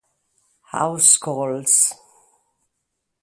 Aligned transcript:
House 0.71 1.15
Calls 1.19 1.93